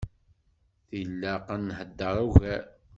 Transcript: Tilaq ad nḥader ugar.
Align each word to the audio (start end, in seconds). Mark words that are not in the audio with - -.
Tilaq 0.89 1.47
ad 1.55 1.61
nḥader 1.67 2.15
ugar. 2.27 2.63